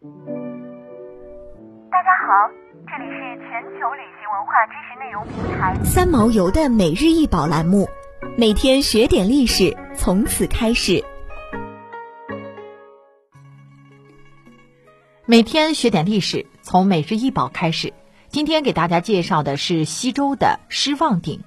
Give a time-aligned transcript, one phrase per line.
[0.00, 0.06] 大
[2.04, 2.48] 家好，
[2.86, 7.88] 这里是全球旅行文化知识内容平台三毛游的每日一宝栏目，
[8.36, 11.02] 每天学点历史，从此开始。
[15.26, 17.92] 每天学点历史，从每日一宝开始。
[18.28, 21.42] 今天给大家介绍的是西周的狮望鼎，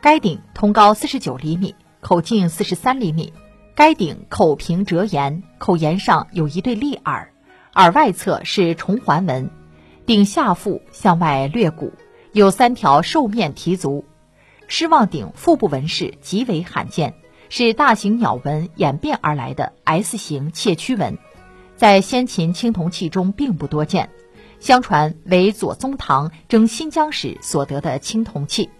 [0.00, 3.32] 该鼎通高四十九厘米，口径四十三厘米。
[3.74, 7.32] 该鼎口平折檐，口沿上有一对立耳，
[7.78, 9.50] 耳外侧是重环纹。
[10.04, 11.92] 顶下腹向外略鼓，
[12.32, 14.04] 有三条兽面蹄足。
[14.66, 17.14] 狮望鼎腹部纹饰极为罕见，
[17.50, 21.18] 是大型鸟纹演变而来的 S 型切曲纹，
[21.76, 24.10] 在先秦青铜器中并不多见。
[24.58, 28.70] 相传为左宗棠征新疆时所得的青铜器。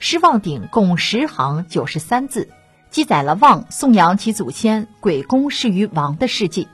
[0.00, 2.48] 狮望鼎共十行九十三字。
[2.90, 6.66] 记载了望颂扬其祖先鬼公事于王的事迹，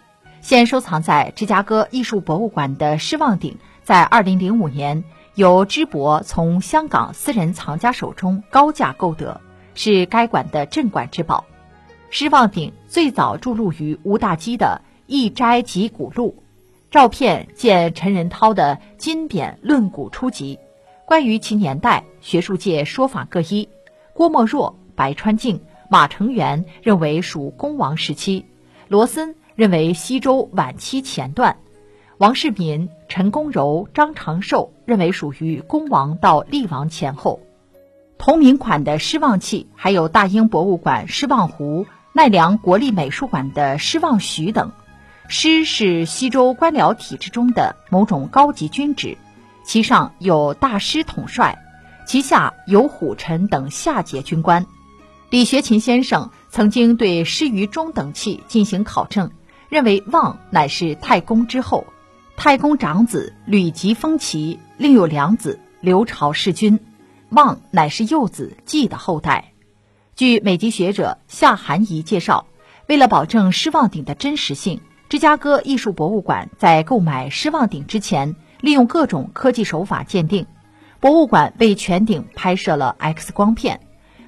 [0.49, 9.43] 现收藏在芝加哥艺术博物馆的狮望鼎，在二零零五年由芝博从香港私人藏家手中高价购得，
[9.75, 11.45] 是该馆的镇馆之宝。
[12.09, 16.35] 狮望鼎最早著录于吴大基的《一斋集古录》，
[16.91, 20.57] 照片见陈仁涛的《金匾论古初集》。
[21.07, 23.69] 关于其年代，学术界说法各一。
[24.15, 25.61] 郭沫若、白川静。
[25.91, 28.47] 马承元认为属恭王时期，
[28.89, 31.57] 罗森认为西周晚期前段，
[32.19, 37.41] 王世民、陈公柔、张长寿认为属于恭王到厉王前后。
[38.19, 44.71] 同名款的狮望器还有大英博物馆狮望壶、奈良国立美术馆的狮望许等。
[45.27, 49.19] 狮是西周官僚体制中的某种高级军职，
[49.65, 51.59] 其上有大师统帅，
[52.07, 54.65] 其下有虎臣等下级军官。
[55.31, 59.29] 李学勤先生曾经对施于中等器进行考证，
[59.69, 61.87] 认为望乃是太公之后，
[62.37, 66.81] 太公长子吕吉封齐，另有两子刘朝弑君，
[67.31, 69.53] 望乃是幼子季的后代。
[70.17, 72.47] 据美籍学者夏涵怡介绍，
[72.87, 80.47] 为了保证狮望鼎的真实性，芝加哥艺术博物馆在购买狮望鼎之前，利用各种科技手法鉴定。
[81.01, 83.81] 博物馆为全鼎拍摄了 X 光片。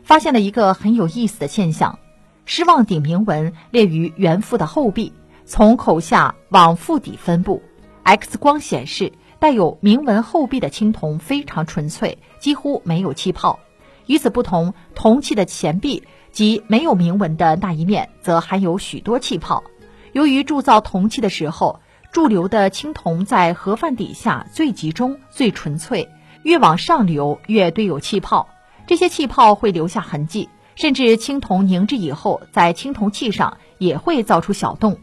[0.03, 1.99] 发现了一个很有意思的现象：
[2.45, 5.13] 狮望鼎铭文列于原腹的后壁，
[5.51, 7.61] 从口下往腹底分布。
[8.05, 13.59] X 光显示，带有铭文后壁的青铜非常纯粹，几乎没有气泡。
[14.07, 19.65] 与此不同，铜器的前壁及没有铭文的那一面则含有许多气泡。
[20.13, 21.81] 由于铸造铜器的时候，
[22.13, 26.09] 驻留的青铜在盒饭底下最集中、最纯粹，
[26.45, 28.49] 越往上流越堆有气泡。
[28.87, 34.97] 这些气泡会留下痕迹，甚至青铜凝制以后，在青铜器上也会造出小洞。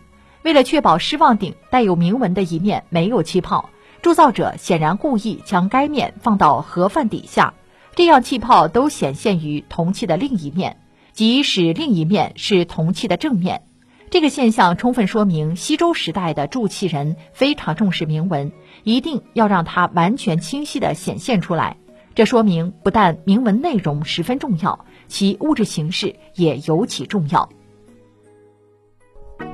[0.47, 3.69] 为了确保狮望鼎带有铭文的一面没有气泡，
[4.02, 7.53] 铸造者显然故意将该面放到盒饭底下，
[7.97, 10.78] 这样气泡都显现于铜器的另一面，
[11.12, 13.63] 即使另一面是铜器的正面。
[14.09, 18.53] 这个现象充分说明西周时代的铸器人非常重视铭文，
[18.86, 21.75] 一定要让它完全清晰地显现出来。
[22.16, 27.50] 这说明不但铭文内容十分重要，其物质形式也尤其重要。